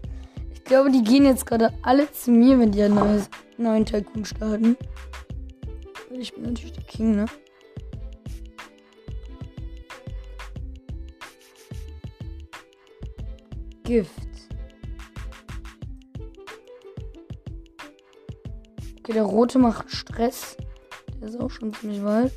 Ich 0.54 0.64
glaube, 0.64 0.92
die 0.92 1.04
gehen 1.04 1.26
jetzt 1.26 1.46
gerade 1.46 1.74
alle 1.82 2.12
zu 2.12 2.32
mir, 2.32 2.60
wenn 2.60 2.72
die 2.72 2.82
einen 2.82 2.96
neues, 2.96 3.30
neuen 3.58 3.86
Tycoon 3.86 4.26
starten. 4.26 4.78
Ich 6.12 6.34
bin 6.34 6.44
natürlich 6.44 6.74
der 6.74 6.84
King, 6.84 7.16
ne? 7.16 7.26
Gift. 13.84 14.12
Okay, 19.00 19.14
der 19.14 19.24
rote 19.24 19.60
macht 19.60 19.90
Stress. 19.92 20.58
Der 21.22 21.30
ist 21.30 21.40
auch 21.40 21.50
schon 21.50 21.74
ziemlich 21.74 22.04
weit. 22.04 22.34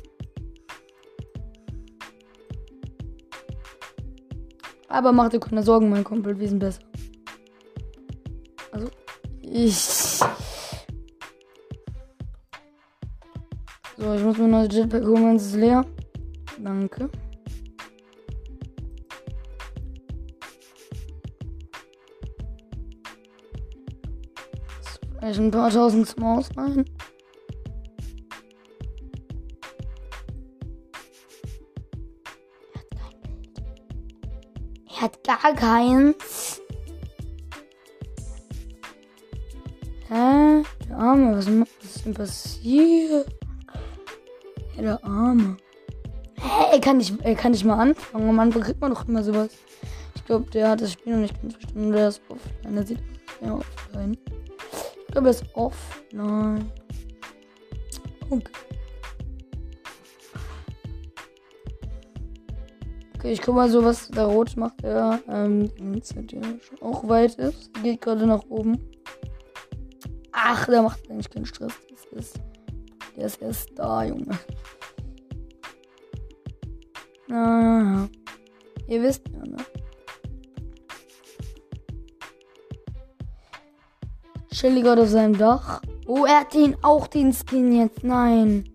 Aber 4.91 5.13
mach 5.13 5.29
dir 5.29 5.39
keine 5.39 5.63
Sorgen, 5.63 5.89
mein 5.89 6.03
Kumpel, 6.03 6.37
wir 6.37 6.49
sind 6.49 6.59
besser. 6.59 6.81
Also, 8.71 8.89
ich. 9.41 9.73
So, 13.97 14.13
ich 14.13 14.23
muss 14.23 14.37
mir 14.37 14.49
noch 14.49 14.69
Jetpack 14.69 15.03
holen, 15.03 15.37
es 15.37 15.47
ist 15.47 15.55
leer. 15.55 15.85
Danke. 16.59 17.09
Vielleicht 25.17 25.39
ein 25.39 25.51
paar 25.51 25.69
tausend 25.69 26.07
zum 26.07 26.23
Ausleihen. 26.23 26.85
Gar 35.41 35.55
keins. 35.55 36.61
Hä? 40.07 40.63
Der 40.87 40.97
Arme, 40.97 41.35
was, 41.35 41.47
ist 41.47 42.05
denn 42.05 42.13
passiert? 42.13 43.27
Ja, 44.75 44.81
der 44.81 45.03
Arme. 45.03 45.57
Hä, 46.37 46.73
er 46.73 46.79
kann 46.79 46.97
nicht, 46.97 47.15
er 47.23 47.35
kann 47.35 47.53
nicht 47.53 47.65
mal 47.65 47.79
anfangen. 47.79 48.29
Am 48.29 48.39
Anfang 48.39 48.61
kriegt 48.61 48.81
man 48.81 48.93
doch 48.93 49.07
immer 49.07 49.23
sowas. 49.23 49.49
Ich 50.15 50.25
glaube, 50.25 50.49
der 50.51 50.69
hat 50.69 50.81
das 50.81 50.93
Spiel 50.93 51.13
noch 51.13 51.21
nicht 51.21 51.41
ganz 51.41 51.53
verstanden. 51.53 51.91
Der 51.91 52.09
ist 52.09 52.21
offline. 52.29 52.75
Der 52.75 52.85
sieht 52.85 52.99
ja, 53.41 53.53
offline. 53.55 54.17
Ich 55.07 55.07
glaube, 55.07 55.27
er 55.27 55.31
ist 55.31 55.45
offline. 55.55 56.71
Okay. 58.29 58.70
Okay, 63.21 63.33
ich 63.33 63.41
guck 63.43 63.53
mal 63.53 63.69
so, 63.69 63.83
was 63.83 64.07
der 64.07 64.25
Rot 64.25 64.57
macht. 64.57 64.81
Der, 64.81 65.19
ähm, 65.29 65.69
der 65.77 66.41
auch 66.81 67.07
weit 67.07 67.35
ist. 67.35 67.71
Geht 67.83 68.01
gerade 68.01 68.25
nach 68.25 68.41
oben. 68.49 68.79
Ach, 70.31 70.65
der 70.65 70.81
macht 70.81 71.07
eigentlich 71.07 71.29
keinen 71.29 71.45
Stress. 71.45 71.73
Das 71.87 72.05
ist, 72.19 72.39
der 73.15 73.25
ist 73.27 73.39
erst 73.39 73.69
da, 73.75 74.05
Junge. 74.05 74.39
Naja. 77.27 78.09
Ihr 78.87 79.03
wisst 79.03 79.21
ja, 79.27 79.43
ne? 79.45 79.57
Chilly 84.51 84.81
gerade 84.81 85.03
auf 85.03 85.09
seinem 85.09 85.37
Dach. 85.37 85.79
Oh, 86.07 86.25
er 86.25 86.39
hat 86.39 86.55
den 86.55 86.75
auch 86.81 87.05
den 87.05 87.31
Skin 87.31 87.71
jetzt. 87.71 88.03
Nein. 88.03 88.70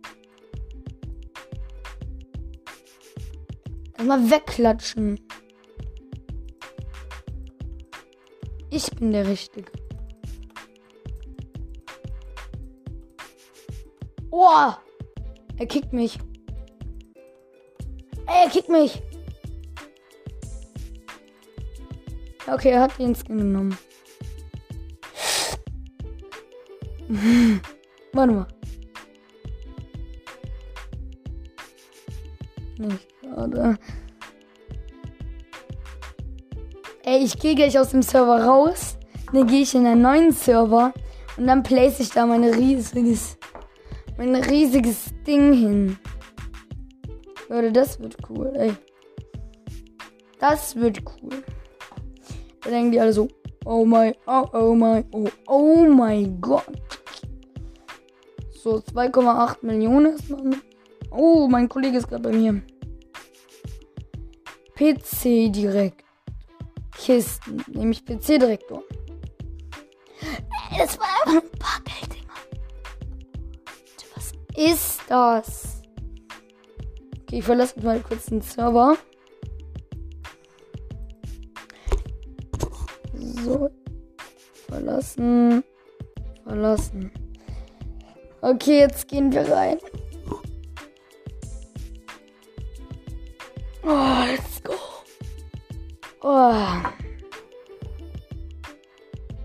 Mal 4.07 4.31
wegklatschen. 4.31 5.19
Ich 8.71 8.88
bin 8.90 9.11
der 9.11 9.27
Richtige. 9.27 9.73
Oh! 14.31 14.71
Er 15.57 15.66
kickt 15.66 15.92
mich. 15.92 16.19
Ey, 18.29 18.45
er 18.45 18.51
kickt 18.51 18.69
mich. 18.69 19.03
Okay, 22.47 22.71
er 22.71 22.83
hat 22.83 22.97
den 22.99 23.16
Skin 23.16 23.38
genommen. 23.38 23.77
Warte 28.12 28.33
mal. 28.33 28.56
Nicht 32.78 33.08
gerade. 33.22 33.78
Ey, 37.04 37.24
ich 37.24 37.38
gehe 37.38 37.54
gleich 37.54 37.78
aus 37.78 37.90
dem 37.90 38.02
Server 38.02 38.44
raus. 38.44 38.98
Dann 39.32 39.46
gehe 39.46 39.62
ich 39.62 39.74
in 39.74 39.86
einen 39.86 40.02
neuen 40.02 40.32
Server. 40.32 40.92
Und 41.36 41.46
dann 41.46 41.62
place 41.62 42.00
ich 42.00 42.10
da 42.10 42.26
mein 42.26 42.44
riesiges, 42.44 43.36
mein 44.16 44.34
riesiges 44.34 45.12
Ding 45.26 45.52
hin. 45.52 45.98
Leute, 47.48 47.72
das 47.72 48.00
wird 48.00 48.16
cool, 48.28 48.52
ey. 48.56 48.72
Das 50.38 50.74
wird 50.76 51.02
cool. 51.22 51.44
Da 52.62 52.70
denken 52.70 52.92
die 52.92 53.00
alle 53.00 53.12
so, 53.12 53.28
oh 53.64 53.84
my, 53.84 54.12
oh, 54.26 54.46
oh 54.52 54.74
my, 54.74 55.04
oh, 55.12 55.28
oh 55.46 55.84
my 55.84 56.28
Gott. 56.40 56.64
So, 58.50 58.76
2,8 58.78 59.58
Millionen 59.62 60.14
ist 60.14 60.28
man. 60.30 60.60
Oh, 61.18 61.48
mein 61.48 61.66
Kollege 61.68 61.96
ist 61.96 62.09
gerade 62.09 62.22
bei 62.22 62.33
mir. 62.33 62.62
PC 64.74 65.50
direkt. 65.50 66.05
Kisten, 66.92 67.64
nämlich 67.68 68.05
PC-Direktor. 68.05 68.83
Das 70.76 70.98
war 70.98 71.07
einfach 71.24 71.42
ein 71.42 71.59
paar 71.59 71.81
Gelddinger. 71.85 72.35
Was 74.14 74.33
ist 74.57 75.00
das? 75.09 75.83
Okay, 77.22 77.38
ich 77.38 77.44
verlasse 77.44 77.81
mal 77.81 78.00
kurz 78.00 78.26
den 78.26 78.42
Server. 78.42 78.98
So. 83.14 83.70
Verlassen. 84.68 85.64
Verlassen. 86.44 87.10
Okay, 88.42 88.81
jetzt 88.81 89.08
gehen 89.08 89.33
wir 89.33 89.50
rein. 89.50 89.79
Oh, 93.88 94.24
let's 94.26 94.60
go. 94.64 94.74
Oh. 96.22 96.82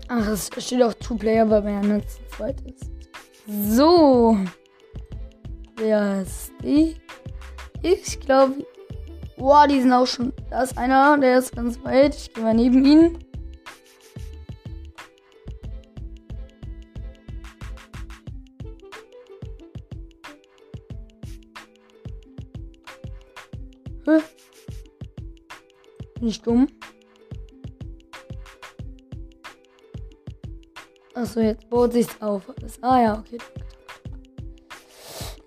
Ach, 0.08 0.28
es 0.28 0.50
steht 0.58 0.82
auch 0.82 0.92
Two-Player, 0.94 1.48
weil 1.48 1.62
man 1.62 1.74
ja 1.74 1.88
nur 1.88 2.06
zu 2.06 2.18
zweit 2.36 2.60
ist. 2.62 2.90
So. 3.46 4.36
Wer 5.76 6.22
ist 6.22 6.50
die? 6.60 6.96
Ich 7.82 8.18
glaube. 8.18 8.66
Boah, 9.36 9.68
die 9.68 9.80
sind 9.80 9.92
auch 9.92 10.06
schon. 10.06 10.32
Da 10.50 10.64
ist 10.64 10.76
einer, 10.76 11.18
der 11.18 11.38
ist 11.38 11.54
ganz 11.54 11.82
weit. 11.84 12.16
Ich 12.16 12.34
gehe 12.34 12.42
mal 12.42 12.54
neben 12.54 12.84
ihn. 12.84 13.18
Nicht 26.22 26.46
dumm. 26.46 26.68
Achso, 31.14 31.40
jetzt 31.40 31.68
baut 31.68 31.92
sich's 31.92 32.22
auf. 32.22 32.48
Alles. 32.48 32.80
Ah 32.80 33.02
ja, 33.02 33.18
okay. 33.18 33.38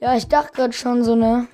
Ja, 0.01 0.17
ich 0.17 0.27
dachte 0.27 0.51
gerade 0.51 0.73
schon 0.73 1.01
so 1.05 1.15
ne. 1.15 1.47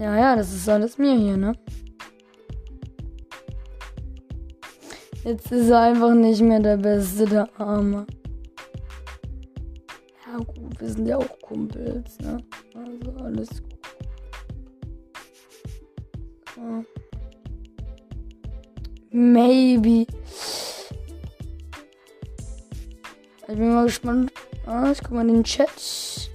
Ja, 0.00 0.16
ja, 0.16 0.34
das 0.34 0.52
ist 0.52 0.68
alles 0.68 0.98
mir 0.98 1.14
hier, 1.14 1.36
ne? 1.36 1.52
Jetzt 5.22 5.52
ist 5.52 5.70
er 5.70 5.82
einfach 5.82 6.12
nicht 6.12 6.42
mehr 6.42 6.58
der 6.58 6.76
Beste, 6.76 7.24
der 7.24 7.48
Arme. 7.60 8.04
wir 10.80 10.88
sind 10.88 11.06
ja 11.06 11.18
auch 11.18 11.38
Kumpels, 11.40 12.18
ne? 12.18 12.42
Also 12.74 13.12
alles 13.22 13.62
gut. 13.62 13.71
So. 16.62 16.84
Maybe. 19.10 20.06
Ich 23.40 23.58
bin 23.58 23.74
mal 23.74 23.86
gespannt. 23.86 24.32
Ah, 24.66 24.92
ich 24.92 25.00
guck 25.02 25.10
mal 25.12 25.28
in 25.28 25.34
den 25.34 25.44
Chat. 25.44 26.30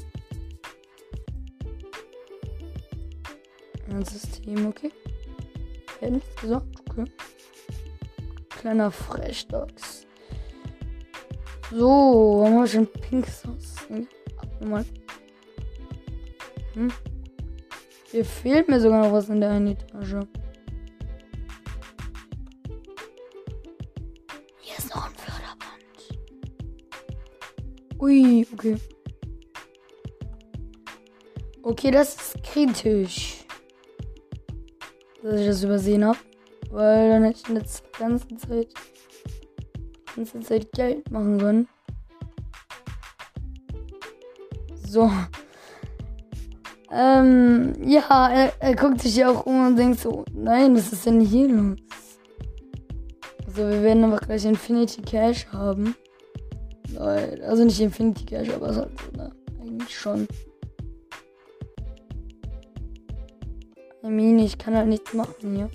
Ein 3.89 4.03
System, 4.03 4.67
okay. 4.67 4.91
Gesagt, 6.41 6.67
okay. 6.89 7.05
Kleiner 8.49 8.91
Frechdachs. 8.91 10.05
So, 11.71 12.43
haben 12.45 12.55
wir 12.55 12.67
schon 12.67 12.87
pinkes 12.87 13.45
Haus? 13.45 13.75
Nochmal. 14.59 14.85
Hm? 16.73 16.91
Hier 18.11 18.25
fehlt 18.25 18.67
mir 18.67 18.79
sogar 18.79 19.05
noch 19.05 19.11
was 19.11 19.29
in 19.29 19.41
der 19.41 19.51
einen 19.51 19.67
Etage. 19.67 20.15
Hier 24.59 24.77
ist 24.77 24.95
noch 24.95 25.05
ein 25.05 25.15
Förderband. 25.15 26.19
Ui, 27.99 28.47
okay. 28.53 28.77
Okay, 31.63 31.91
das 31.91 32.15
ist 32.15 32.43
kritisch. 32.43 33.45
Dass 35.21 35.39
ich 35.39 35.47
das 35.47 35.63
übersehen 35.63 36.05
habe. 36.05 36.19
Weil 36.69 37.09
dann 37.09 37.23
hätte 37.23 37.39
ich 37.41 37.49
in 37.49 37.55
der 37.55 37.65
ganzen 37.97 38.37
Zeit 38.37 38.73
ganze 40.17 40.39
Zeit 40.39 40.71
Geld 40.71 41.11
machen 41.11 41.37
können. 41.37 41.67
So. 44.75 45.11
Ähm, 46.91 47.73
ja, 47.85 48.29
er, 48.29 48.53
er 48.59 48.75
guckt 48.75 49.01
sich 49.01 49.17
ja 49.17 49.29
auch 49.29 49.45
um 49.45 49.67
und 49.67 49.75
denkt 49.75 49.99
so, 49.99 50.23
nein, 50.33 50.75
was 50.75 50.93
ist 50.93 51.05
denn 51.05 51.19
hier 51.19 51.49
los? 51.49 51.77
Also 53.45 53.69
wir 53.69 53.83
werden 53.83 54.03
aber 54.05 54.17
gleich 54.17 54.45
Infinity 54.45 55.01
Cash 55.01 55.47
haben. 55.47 55.95
Also 56.97 57.65
nicht 57.65 57.81
Infinity 57.81 58.25
Cash, 58.25 58.49
aber 58.49 58.69
es 58.69 58.77
hat 58.77 58.91
so, 58.99 59.17
ne? 59.17 59.31
Eigentlich 59.59 59.99
schon. 59.99 60.27
I 64.03 64.09
mean, 64.09 64.39
ich 64.39 64.57
kann 64.57 64.75
halt 64.75 64.87
nichts 64.87 65.13
machen 65.13 65.55
hier. 65.55 65.69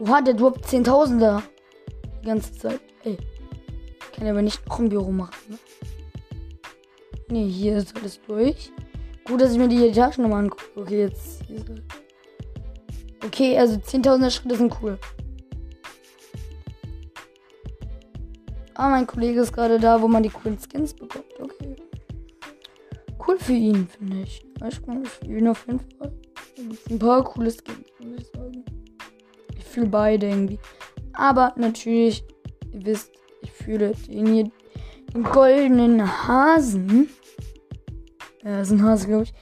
Oha, 0.00 0.22
der 0.22 0.32
droppt 0.32 0.64
10.000er. 0.64 1.42
Die 2.22 2.26
ganze 2.26 2.52
Zeit. 2.54 2.80
Ey. 3.04 3.18
Kann 4.20 4.28
aber 4.28 4.42
nicht 4.42 4.64
noch 4.68 4.78
ein 4.78 4.88
Büro 4.88 5.10
machen, 5.10 5.34
ne? 5.48 5.58
Ne, 7.30 7.46
hier 7.46 7.78
ist 7.78 7.96
alles 7.96 8.20
durch. 8.28 8.70
Gut, 9.24 9.40
dass 9.40 9.52
ich 9.52 9.58
mir 9.58 9.66
die 9.66 9.88
Etagen 9.88 10.22
nochmal 10.22 10.44
angucke. 10.44 10.64
Okay, 10.76 11.00
jetzt. 11.00 11.42
Okay, 13.24 13.58
also 13.58 13.76
10.000er 13.76 14.30
Schritte 14.30 14.56
sind 14.56 14.72
cool. 14.80 14.98
Ah, 18.74 18.90
mein 18.90 19.06
Kollege 19.06 19.40
ist 19.40 19.52
gerade 19.52 19.80
da, 19.80 20.00
wo 20.00 20.06
man 20.06 20.22
die 20.22 20.30
coolen 20.30 20.58
Skins 20.58 20.94
bekommt. 20.94 21.24
Okay. 21.40 21.74
Cool 23.26 23.38
für 23.38 23.54
ihn, 23.54 23.88
finde 23.88 24.22
ich. 24.22 24.44
Ich 24.68 24.86
meine, 24.86 25.02
ihn 25.24 25.48
auf 25.48 25.66
jeden 25.66 25.80
Fall. 25.80 26.12
Ein 26.90 26.98
paar 26.98 27.24
coole 27.24 27.50
Skins, 27.50 27.90
muss 27.98 28.20
ich 28.20 28.26
sagen 28.28 28.64
fühle 29.70 29.86
beide 29.86 30.28
irgendwie. 30.28 30.58
Aber 31.12 31.54
natürlich, 31.56 32.24
ihr 32.72 32.84
wisst, 32.86 33.12
ich 33.42 33.52
fühle 33.52 33.92
den 34.08 34.26
hier, 34.26 34.50
den 35.14 35.22
goldenen 35.22 36.26
Hasen. 36.26 37.08
Ja, 38.42 38.60
ist 38.60 38.70
ein 38.70 38.82
Hase, 38.82 39.06
glaube 39.06 39.24
ich. 39.24 39.34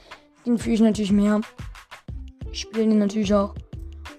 Den 0.45 0.57
fühle 0.57 0.75
ich 0.75 0.81
natürlich 0.81 1.11
mehr. 1.11 1.41
Ich 2.51 2.61
spiele 2.61 2.87
den 2.87 2.99
natürlich 2.99 3.33
auch. 3.33 3.53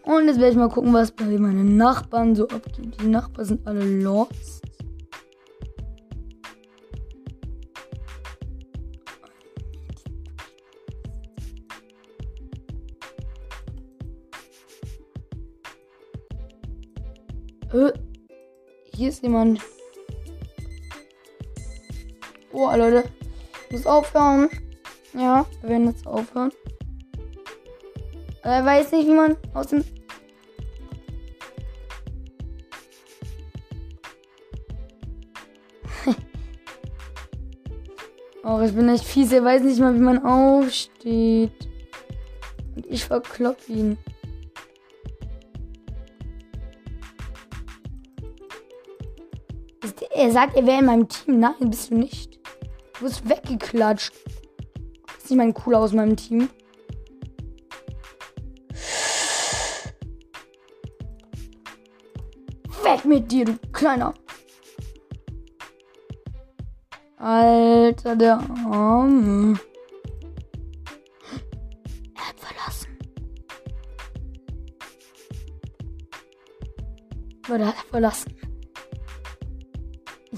Und 0.03 0.27
jetzt 0.27 0.39
werde 0.39 0.53
ich 0.53 0.57
mal 0.57 0.69
gucken, 0.69 0.93
was 0.93 1.11
bei 1.11 1.25
meinen 1.25 1.77
Nachbarn 1.77 2.35
so 2.35 2.49
abgeht. 2.49 3.01
Die 3.01 3.09
Nachbarn 3.09 3.45
sind 3.45 3.67
alle 3.67 3.85
lost. 3.85 4.63
Hier 19.01 19.09
ist 19.09 19.23
jemand. 19.23 19.61
Oh, 22.53 22.71
Leute. 22.77 23.05
Ich 23.65 23.73
muss 23.73 23.87
aufhören. 23.87 24.51
Ja, 25.15 25.47
wir 25.63 25.71
werden 25.71 25.87
jetzt 25.87 26.07
aufhören. 26.07 26.53
Er 28.43 28.63
weiß 28.63 28.93
nicht, 28.93 29.09
wie 29.09 29.15
man 29.15 29.39
aus 29.55 29.69
dem. 29.69 29.83
oh, 38.45 38.61
ich 38.61 38.75
bin 38.75 38.91
echt 38.91 39.07
fies. 39.07 39.33
Er 39.33 39.43
weiß 39.43 39.63
nicht 39.63 39.81
mal, 39.81 39.95
wie 39.95 39.99
man 39.99 40.23
aufsteht. 40.27 41.71
Und 42.77 42.85
ich 42.87 43.07
verklopp 43.07 43.67
ihn. 43.67 43.97
Er 50.21 50.31
sagt, 50.31 50.55
er 50.55 50.67
wäre 50.67 50.81
in 50.81 50.85
meinem 50.85 51.09
Team. 51.09 51.41
Nein, 51.41 51.55
bist 51.61 51.91
du 51.91 51.95
nicht. 51.95 52.39
Du 52.99 53.07
bist 53.07 53.27
weggeklatscht. 53.27 54.13
Nicht 55.23 55.35
mein 55.35 55.55
Cooler 55.55 55.79
aus 55.79 55.95
meinem 55.95 56.15
Team. 56.15 56.51
Weg 62.83 63.05
mit 63.07 63.33
dir, 63.33 63.47
du 63.47 63.57
Kleiner. 63.73 64.13
Alter, 67.17 68.15
der 68.15 68.41
Arme. 68.71 69.59
Er 72.15 72.29
hat 72.29 72.39
verlassen. 72.39 72.99
Hat 77.49 77.61
er 77.63 77.73
verlassen? 77.91 78.50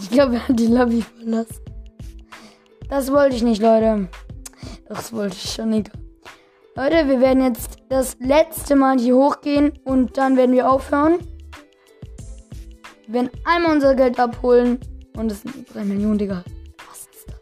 Ich 0.03 0.11
glaube, 0.11 0.34
er 0.34 0.48
hat 0.48 0.59
die 0.59 0.66
Lobby 0.66 1.00
verlassen. 1.00 1.61
Das 2.88 3.11
wollte 3.12 3.36
ich 3.36 3.42
nicht, 3.42 3.62
Leute. 3.62 4.09
Das 4.88 5.12
wollte 5.12 5.36
ich 5.36 5.53
schon 5.53 5.70
nicht. 5.70 5.90
Leute, 6.74 7.09
wir 7.09 7.20
werden 7.20 7.42
jetzt 7.42 7.76
das 7.88 8.16
letzte 8.18 8.74
Mal 8.74 8.98
hier 8.98 9.14
hochgehen 9.14 9.72
und 9.84 10.18
dann 10.18 10.36
werden 10.36 10.55
wir 10.55 10.68
aufhören. 10.68 11.18
Wir 13.07 13.14
werden 13.14 13.30
einmal 13.44 13.72
unser 13.72 13.94
Geld 13.94 14.18
abholen 14.18 14.80
und 15.16 15.30
es 15.30 15.42
sind 15.42 15.72
3 15.72 15.84
Millionen, 15.84 16.18
Digga. 16.18 16.42
Was 16.90 17.09
ist 17.14 17.28
das? 17.28 17.40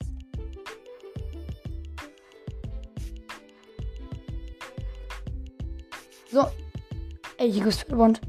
So. 6.30 6.46
Ey, 7.38 7.50
hier 7.50 7.66
ist 7.66 7.88
Bond. 7.88 8.20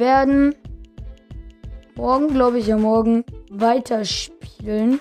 Werden 0.00 0.54
morgen, 1.94 2.28
glaube 2.28 2.58
ich, 2.58 2.66
ja 2.66 2.76
morgen 2.76 3.24
weiterspielen. 3.50 5.00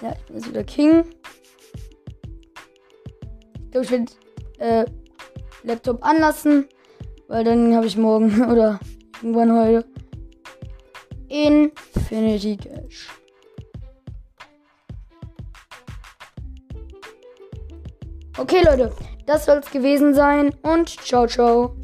Ja, 0.00 0.12
ich 0.12 0.24
bin 0.26 0.36
jetzt 0.36 0.48
wieder 0.48 0.64
King. 0.64 1.04
Ich 3.64 3.70
glaube, 3.72 3.84
ich 3.84 3.90
werde 3.90 4.12
äh, 4.58 4.84
Laptop 5.64 6.02
anlassen, 6.02 6.66
weil 7.26 7.44
dann 7.44 7.74
habe 7.74 7.86
ich 7.86 7.96
morgen 7.96 8.44
oder 8.50 8.80
irgendwann 9.20 9.52
heute 9.52 9.84
Infinity 11.28 12.56
Cash. 12.56 13.08
Okay, 18.38 18.62
Leute, 18.64 18.92
das 19.26 19.46
soll 19.46 19.58
es 19.58 19.70
gewesen 19.70 20.14
sein 20.14 20.54
und 20.62 20.88
ciao, 20.88 21.26
ciao. 21.26 21.76